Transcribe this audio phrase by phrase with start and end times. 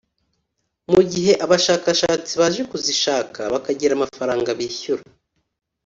[0.91, 5.03] mu gihe abashakashatsi baje kuzishaka bakagira amafaranga bishyura